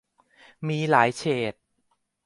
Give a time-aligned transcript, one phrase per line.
[0.67, 1.53] มีหลายเฉด